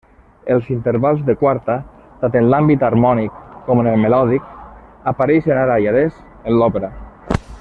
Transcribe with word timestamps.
Els 0.53 0.69
intervals 0.75 1.19
de 1.27 1.33
quarta 1.41 1.75
—tant 2.21 2.37
en 2.39 2.49
l'àmbit 2.53 2.85
harmònic 2.87 3.37
com 3.69 3.83
en 3.83 3.91
el 3.93 4.01
melòdic— 4.07 4.49
apareixen 5.15 5.63
ara 5.67 5.79
i 5.85 5.89
adés 5.95 6.19
en 6.33 6.57
l'òpera. 6.63 6.91